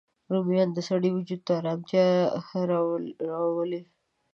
رومیان 0.31 0.69
د 0.73 0.79
سړی 0.89 1.09
وجود 1.13 1.41
ته 1.47 1.53
ارامتیا 1.59 2.05
راولي 3.31 3.81